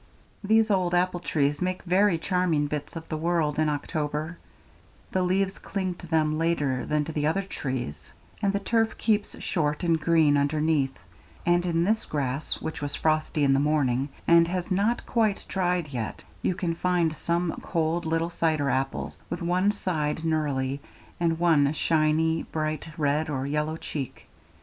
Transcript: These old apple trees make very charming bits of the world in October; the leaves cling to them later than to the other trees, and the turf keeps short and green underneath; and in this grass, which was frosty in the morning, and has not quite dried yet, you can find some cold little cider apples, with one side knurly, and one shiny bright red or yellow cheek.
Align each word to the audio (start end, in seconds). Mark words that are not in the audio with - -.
These 0.43 0.71
old 0.71 0.95
apple 0.95 1.19
trees 1.19 1.61
make 1.61 1.83
very 1.83 2.17
charming 2.17 2.65
bits 2.65 2.95
of 2.95 3.07
the 3.07 3.17
world 3.17 3.59
in 3.59 3.69
October; 3.69 4.39
the 5.11 5.21
leaves 5.21 5.59
cling 5.59 5.93
to 5.93 6.07
them 6.07 6.39
later 6.39 6.87
than 6.87 7.05
to 7.05 7.11
the 7.11 7.27
other 7.27 7.43
trees, 7.43 8.11
and 8.41 8.51
the 8.51 8.59
turf 8.59 8.97
keeps 8.97 9.39
short 9.39 9.83
and 9.83 10.01
green 10.01 10.37
underneath; 10.37 10.97
and 11.45 11.67
in 11.67 11.83
this 11.83 12.05
grass, 12.07 12.59
which 12.59 12.81
was 12.81 12.95
frosty 12.95 13.43
in 13.43 13.53
the 13.53 13.59
morning, 13.59 14.09
and 14.27 14.47
has 14.47 14.71
not 14.71 15.05
quite 15.05 15.45
dried 15.47 15.89
yet, 15.89 16.23
you 16.41 16.55
can 16.55 16.73
find 16.73 17.15
some 17.15 17.59
cold 17.61 18.03
little 18.03 18.31
cider 18.31 18.71
apples, 18.71 19.21
with 19.29 19.43
one 19.43 19.71
side 19.71 20.21
knurly, 20.23 20.79
and 21.19 21.37
one 21.37 21.71
shiny 21.73 22.41
bright 22.51 22.89
red 22.97 23.29
or 23.29 23.45
yellow 23.45 23.77
cheek. 23.77 24.27